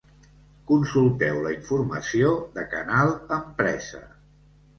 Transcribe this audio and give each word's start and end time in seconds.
Consulteu 0.69 1.37
la 1.47 1.51
informació 1.55 2.33
de 2.57 2.65
Canal 2.73 3.15
Empresa. 3.39 4.03